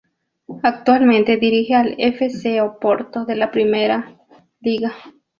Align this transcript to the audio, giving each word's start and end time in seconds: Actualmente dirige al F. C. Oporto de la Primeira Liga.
Actualmente 0.63 1.37
dirige 1.37 1.75
al 1.75 1.93
F. 1.99 2.27
C. 2.31 2.59
Oporto 2.59 3.23
de 3.23 3.35
la 3.35 3.51
Primeira 3.51 4.17
Liga. 4.59 4.93